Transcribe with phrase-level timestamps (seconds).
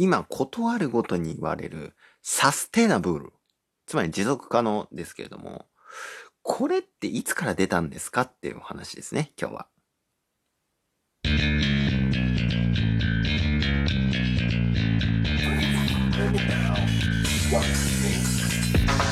[0.00, 3.32] 今、ことあるごとに言われるサステナブル。
[3.84, 5.66] つまり持続可能ですけれども、
[6.42, 9.66] これっていつから出たんですかっていうお話ですね、今日は。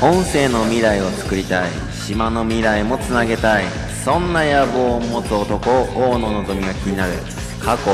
[0.00, 1.71] 音声の未来を作りたい
[2.07, 3.64] 島の未来もつなげたい
[4.05, 7.14] そんな野望を持つ男大野のぞみが気になる
[7.61, 7.91] 過去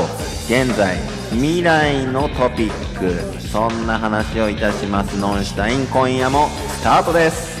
[0.47, 3.41] 現在未来のトピック。
[3.41, 5.19] そんな話をいたします。
[5.19, 7.53] ノンシュタイン今夜もスタートです。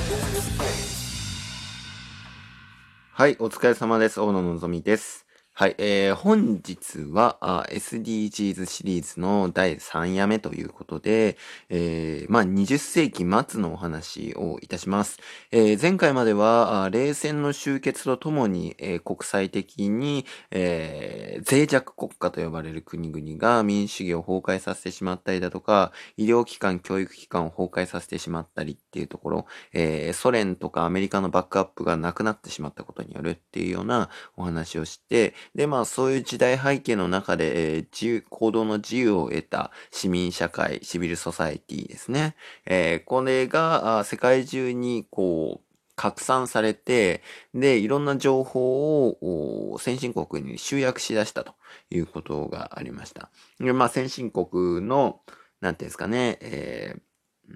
[3.13, 4.21] はいお疲れ様です。
[4.21, 5.22] 大野のぞみです。
[5.55, 11.37] はい、えー、本日は SDGs シリーズの第3夜目ということで、
[11.69, 15.19] えー、まあ、20世紀末のお話をいたします。
[15.51, 42.35] えー、前回までは、冷戦の終結とともに、えー、国際的に、えー、脆弱国家と呼ばれる国々が民主主義を崩壊させてしまったりだとか、医療機関、教育機関を崩壊させてしまったりっていうところ、えー、ソ連とかアメリカのバックアップがなくなってしまったことによるっていうようなお話をして、で、まあそういう時代背景の中で、えー、自由、行動の自由を得た市民社会、シビルソサエティですね。
[42.65, 47.21] えー、これが世界中にこう、拡散されて、
[47.53, 51.53] で、いろんな情報を先進国に集約しだしたと
[51.91, 53.29] いうことがありました。
[53.59, 55.21] で、まあ先進国の、
[55.61, 57.01] なんていうんですかね、えー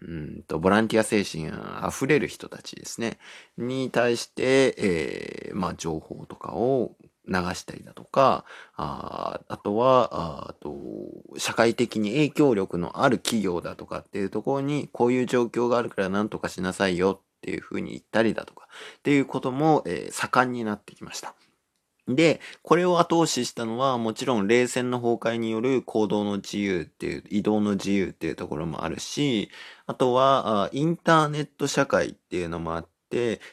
[0.01, 3.17] うんと、ボランティア精神あ溢れる人たちですね。
[3.57, 6.95] に対して、えー、まあ、情報とかを
[7.27, 10.75] 流したりだとか、ああとはあと、
[11.37, 18.67] 社会的に影響力のある企業だとかっていうところに、こういう状況があるから何とかしなさいよっていうふうに言ったりだとか、
[18.99, 21.35] っていうことも、えー、盛んになってきました。
[22.07, 29.49] で、これを後押ししたのは、もちろん冷戦の崩壊による行動の自由っていう、移動の自由っていうところもあるし、
[29.87, 32.96] あとは、インターネット社会っていうのもあって、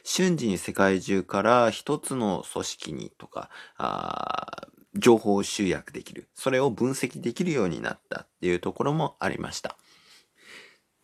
[0.03, 4.67] 瞬時に世界中から一つの組織にとか、あ
[4.97, 6.29] 情報を集約できる。
[6.33, 9.77] それを分析できるようになったっていうところもありました。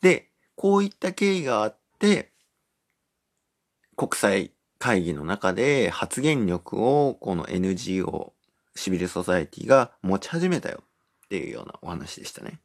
[0.02, 2.32] で、こういった経緯があって、
[3.96, 8.34] 国際会議の中で発言力をこの NGO、
[8.76, 10.80] シビルソサエティが持ち始めたよ
[11.26, 12.60] っていうようなお話でしたね。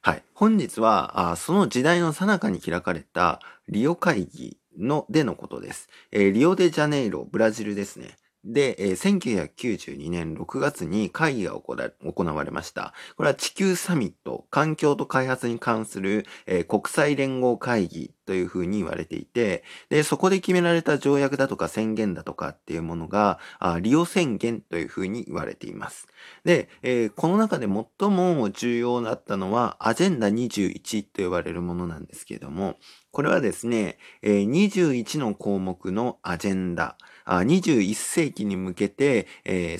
[0.00, 0.22] はい。
[0.34, 5.88] 本日は、あその時代の最中に開かれたリオ会議の、でのことです。
[6.12, 8.16] えー、リオデジャネイロ、ブラジルですね。
[8.44, 12.94] で、えー、1992年6月に会議が行われました。
[13.16, 26.06] これは地球サミット、環境と開発に関する、えー、国際連合会議というふうに言われていて、で、そこで決められた条約だとか宣言だとかっていうものが、あリオ宣言というふうに言われています。
[26.44, 32.76] で、えー、この中で最も重要だったのは、アジェンダ21と呼ばれるものなんですけれども、
[33.18, 36.96] これはですね、21の項目のアジェンダ、
[37.26, 39.26] 21世紀に向けて、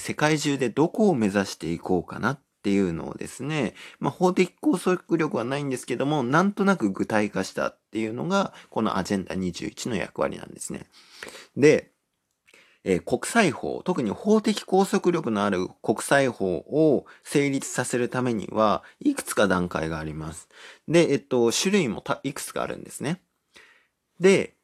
[0.01, 10.87] 世界中でどこを目指していこうかなっていうのをですね、まあ、法的拘束力はないんですけども、なんとなく具体化したっていうのが、このアジェンダ21の役割なんですね。
[11.57, 11.93] で、
[12.83, 20.49] えー、国際法、特に法的拘束力のある国際法を成立させるためには、いくつか段階があります。
[20.89, 23.23] で、えっと、種類もいくつかあるんですね。
[24.21, 24.55] で、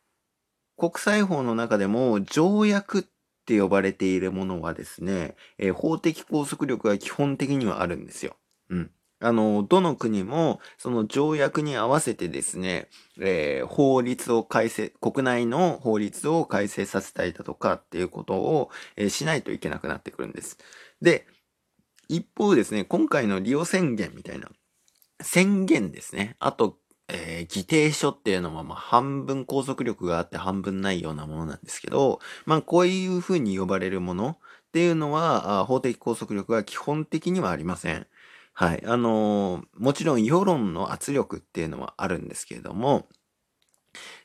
[0.77, 3.05] 国際法の中でも条約っ
[3.47, 8.37] て呼ばれているものはですね、えー、法的拘束力が基本的にはあるんですよ。
[8.71, 8.91] うん。
[9.21, 12.89] あの、どの国も、その条約に合わせてですね、
[13.21, 20.59] えー、法律を改正、国内の法律を改正させたりだとかっていうことを、えー、しないといけなくなってくるんです。
[21.01, 21.27] で、
[22.09, 24.51] 一方ですね、今回の利用宣言みたいな、
[25.23, 26.37] 宣言ですね。
[26.39, 26.79] あと、
[27.09, 34.37] えー、議定書っていうのは、まあ、半分拘束力があって半分ないようなものなんですけど、まあ、こういうふうに呼ばれるものっ
[34.73, 38.07] ていうのは、あ法的拘束力が基本的にはありません。
[38.55, 38.83] はい。
[38.87, 43.09] あのー、もちろん世論の圧力っていうのはあるんですけれども、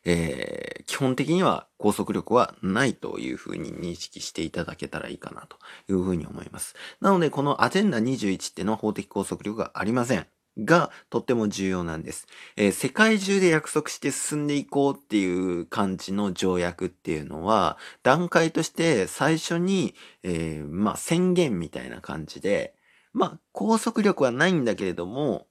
[0.05, 5.57] えー、基本的には拘束力はないというふうに認識していただけたらいいかなと
[5.91, 6.75] いうふうに思います。
[7.01, 10.27] なので、このアジェンダ21っていうのは法的拘束力がありません。
[10.65, 22.73] がとっても重要なんです、えー、世界中で約束して進んでいこうっていう感じの条約っていうのは、段階として最初に、えー、まあ宣言みたいな感じで、
[23.13, 25.47] まあ拘束力はないんだけれども、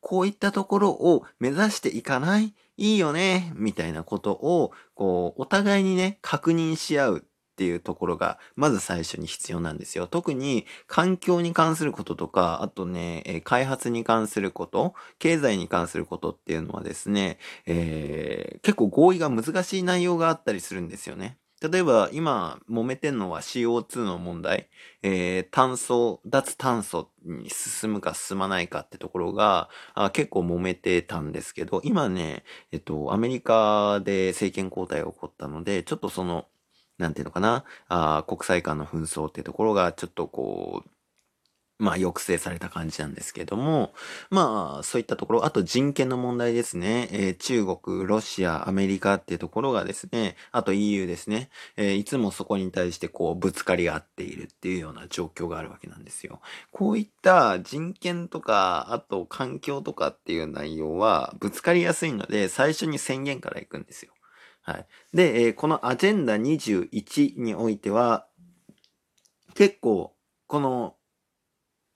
[0.00, 2.54] こういったところを目指していかない？
[2.76, 3.52] いいよね？
[3.54, 7.26] みたいなことを、こう、お互いにね、確認し合う。
[7.52, 10.06] っていうところが、まず最初に必要なんですよ。
[10.06, 21.36] 特に環境に関することとか、あとね、え開発に関すること、経済に関することっていうのはですね、えー、結構合意が難しい内容があったりするんですよね。
[21.70, 24.68] 例えば今揉めてんのは CO2 の問題、
[25.02, 36.46] えー、炭素、脱炭素に進むか進まないかってところがあ結構揉めてたんですけど、今ね、えっと、アメリカで政権交代が起こったので、ちょっとその、
[37.02, 40.90] なんていうのかな、あ国際間の紛争っていうところがちょっとこう、
[41.82, 43.92] まあ、抑制された感じなんですけども、
[44.30, 47.08] まあ、そういったところ、あと人権の問題ですね。
[47.10, 56.40] えー、中国、ロシア、アメリカっていうところがですね、あと EU ですね、えー、いつもそこに対してこう、ぶつかり合っているっていうような状況があるわけなんですよ。
[56.70, 64.11] こういった人権とか、あと環境とかっていう内容は、ぶつかりやすいので、最初に宣言から行くんですよ。
[64.62, 64.86] はい。
[65.12, 68.26] で、えー、このアジェンダ21においては、
[69.54, 70.14] 結構、
[70.46, 70.96] この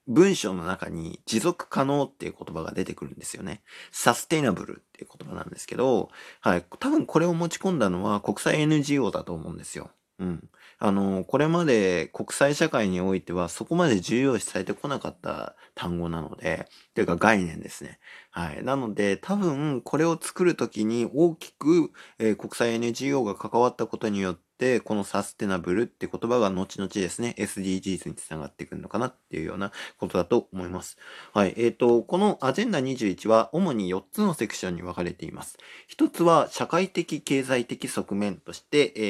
[0.08, 3.62] 文章の中に持続可能っていう言葉が出てくるんですよね。
[3.90, 6.10] サステイナブルっていう言葉なんですけど、
[6.40, 6.64] はい。
[6.78, 9.90] 多分これを持ち込んだのは国際 NGO だと思うんですよ。
[10.18, 10.48] うん。
[10.78, 17.98] あの、これまで国際社会においてはそこまで重要視されてこなかった単語なので、というか概念ですね。
[18.30, 18.62] はい。
[18.62, 30.98] なので、多分これを作るときに大きく、えー、国際 NGO が関わったことによって、このサステナブルって言葉が後々ですね、SDGs につながってくるのかなっていうようなことだと思います。
[31.32, 31.54] はい。
[31.56, 35.56] えっ、ー、と、このアジェンダ21は主に4つのセクションに分かれています。
[35.86, 39.00] 一つは社会的経済的側面として、え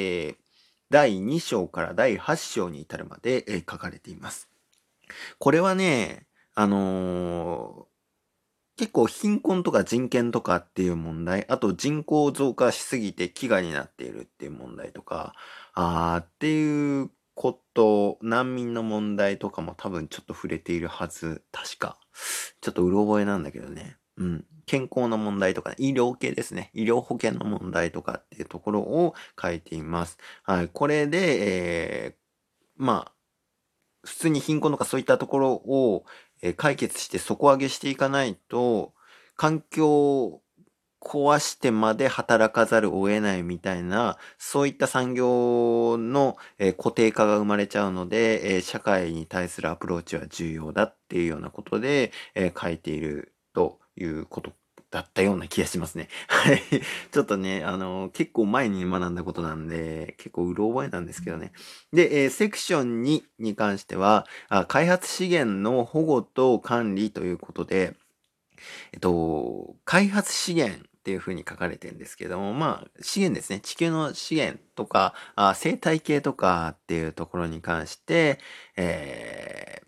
[0.41, 0.46] ー
[0.89, 4.49] 第2章から第8章に至るまで、えー、書かれています。
[5.39, 15.33] これはね、あのー、結構貧困とか人権とかっていう問題、あと人口増加しすぎて飢餓になっているっていう問題とか、
[15.73, 21.43] あーっていうこと、難民の問題とかも多分ちょっと触れているはず。
[21.51, 21.99] 確か。
[22.61, 23.97] ちょっとうろ覚えなんだけどね。
[24.17, 24.45] うん。
[24.65, 26.71] 健康の問題とか、医療系ですね。
[26.73, 30.17] 医療保険の問題とかっていうところを書いています。
[30.43, 30.67] はい。
[30.67, 32.13] これで、えー、
[32.75, 33.11] まあ、
[34.03, 36.05] 普通に貧困とかそういったところを、
[36.41, 38.93] えー、解決して底上げしていかないと、
[39.35, 40.41] 環境を
[40.99, 54.53] 壊してまで働かざるを得ないみたいな、そういった産業の、えー、固定化が生まれちゃうので、えー、社会に対するアプローチは重要だっていうようなことで、えー、書いているということ
[54.89, 56.07] だったような気がしますね。
[56.27, 56.61] はい。
[57.11, 61.51] ちょっとね、あの、結構前に学んだことなんで、結構うろ覚えなんですけどね。
[61.91, 67.95] で、えー、セクション2に関してはあ、開発資源の保護と管理ということで、
[68.93, 73.59] えっと、開発資源っていうふうに書かれてるんですけども、まあ、資源ですね。
[73.59, 78.39] 地球の資源とか、あ生態系とかっていうところに関して、
[78.77, 79.87] えー、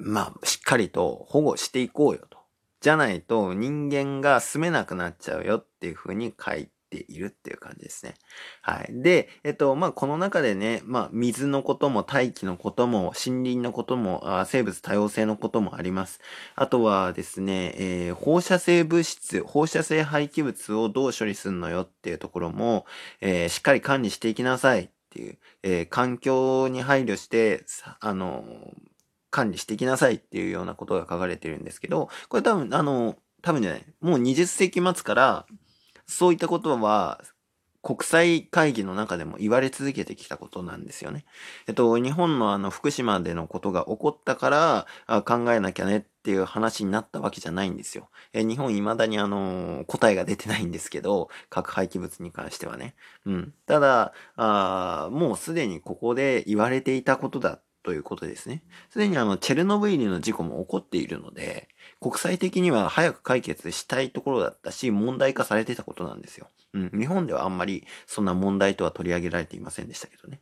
[0.00, 2.41] まあ、しっかりと保護していこうよと。
[2.82, 8.14] じゃないと人間が住めなくなっちゃうよっていう風に書いているっていう感じですね。
[8.60, 8.88] はい。
[8.90, 16.20] で、えっと、まあ、この中でね、まあ、水のことも大気のことも森林のこともあ生物多様性のこともあります。
[16.56, 22.84] あとはですね、えー、放射性物質、放射性廃棄物をどう処理するのよっていうところも、
[23.20, 27.64] えー、しっかり管理していきなさいっていう、えー、環境に配慮して、
[28.00, 28.44] あの
[29.32, 35.46] 管理していきなさいっていうようなことが書かれてるんですけど、これ多分、あの、多分じゃない、もう20世紀末から、
[36.06, 37.20] そういったことは、
[37.82, 41.24] 国際会議の中でも言われ続けてきたことなんですよね。
[41.66, 48.08] えっと、日本のあの、福島でのことが起こったからあ考えなきゃねっていう話になったわけじゃないんですよ。
[48.32, 52.94] え日本未だにあの、答えが出てないんですけど、核廃棄物に関してはね。
[53.26, 53.54] うん。
[53.66, 58.62] ただ、あもうすでにここで言われていたことだということですね。
[58.90, 61.68] すでにあの、チェルノブイリの事故も起こっているので、
[62.00, 66.48] 国際的には早く解決したいところだったし、問題化されてたことなんですよ。
[66.74, 66.90] うん。
[66.98, 70.40] 日本ではあんまりそんな問題とは取り上げられていませんでしたけどね。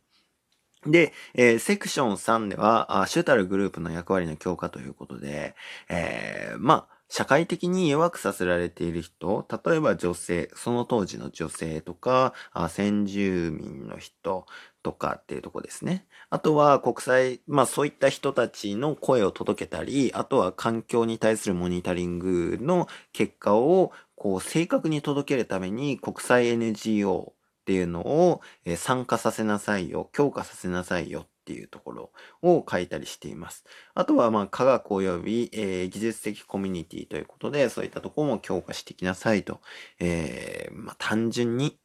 [0.85, 5.55] で、えー、セクション3では、あ主たるグループの役割の強化ということで、
[5.89, 14.45] えー、まあ、社会的に弱くさせられている人、例えば女性、その当時の女性とか、あ先住民の人
[14.81, 16.07] とかっていうとこですね。
[16.29, 28.41] あとは国際、まあそういった人たちの声を届けたり、あとは環境に対するモニタリングの結果をこう正確に届けるために国際 NGO っていうのを
[28.77, 33.65] 参加させなさいよ、強化させなさいよっていうところを書いたりしています。
[33.93, 39.59] あとは、まあ、科学及び、えー、技術的コミュニティということで、そういったところも強化していきなさいと、
[39.99, 41.77] えー、まあ、単純に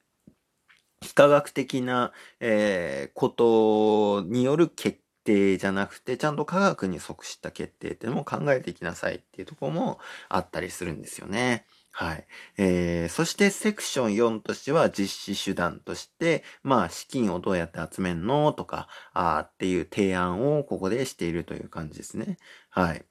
[1.02, 11.66] 非科学的な、えー、ことによる決定じゃなくて、ちゃんと科学に即した決定っていうのも考えていきなさいっていうところもあったりするんですよね。
[11.98, 12.26] はい。
[12.58, 22.36] えー、そしてセクション4としては実施手段として、まあ資金をどうやって集めるのとか、あっていう提案をここでしているという感じですね。
[22.68, 23.06] はい。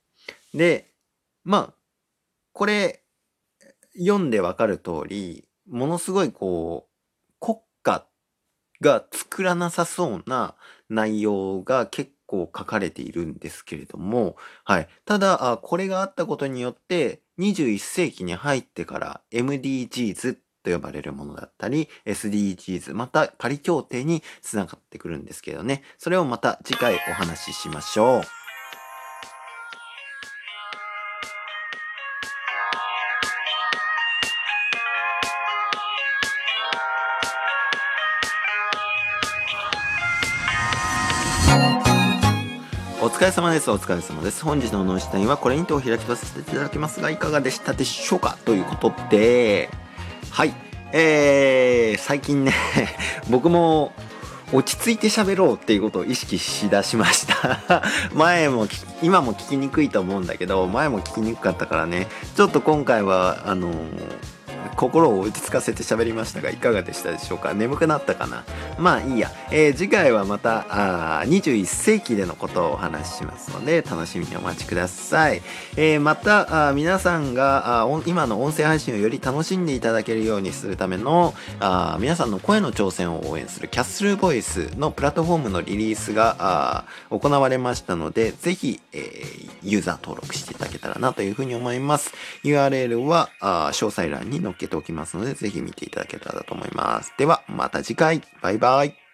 [0.54, 0.94] で、
[1.44, 1.74] まあ、
[2.54, 3.01] これ、
[3.98, 8.08] 読んでわかる通り、ものすごいこう、国家
[8.82, 10.56] が作らなさそうな
[10.89, 14.88] 内容が結構書かれているんですけれども、はい。
[15.05, 25.84] ただ、これがあったことによって、21世紀に入ってから MDGs と呼ばれるものだったり、SDGs、またパリ協定につながってくるんですけどね。
[25.98, 28.45] それをまた次回お話ししましょう。
[43.16, 43.72] 疲れ様です。
[43.72, 44.44] お疲れ様です。
[44.44, 49.70] 本日の脳死体はこれにてお開きとさせていただきますが、いかがでしたでしょうかということで、
[50.32, 50.54] はい。
[50.92, 52.54] えー、最近ね、
[53.32, 53.94] 僕も
[54.52, 58.68] 落ち着いて喋ろうっていうことを意識しだしました 前も、
[59.02, 64.35] 今も聞きにくいと思うんだけど、前も聞きにくかったからね、ちょっと今回は、あのー
[64.75, 67.53] 心を落ち着かせて喋りましたがいかがでしたでしょうか？
[67.53, 68.44] 眠くなったかな？
[68.77, 75.41] まあいいや、えー、次回はまたあ21世紀でのことをお話ししますので楽しみにお待ちください、
[75.77, 92.13] えー、またあ皆さんがあ今の音声配信をより楽しんでいただけるようにするためのあ皆さんの声の挑戦を応援するキャッスルボイスのプラットフォームのリリースが行われましたのでぜひ、えー、ユーザー登録していただけたらなというふうに思います。
[92.44, 97.14] URL は詳細欄に載っけておきますので、ぜひ見ていただけたらと思います。
[97.18, 98.22] では、また次回。
[98.42, 99.05] バイバイ。